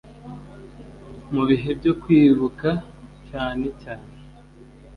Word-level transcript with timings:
mu 1.33 1.43
bihe 1.49 1.69
byo 1.79 1.93
kwibbuka 2.01 2.69
cyanne 3.29 3.67
cyane 3.81 4.09